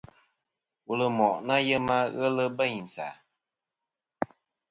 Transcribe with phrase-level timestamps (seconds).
[0.85, 3.09] Wul ɨ moʼ ɨ nà yema, ghelɨ bêynsì a.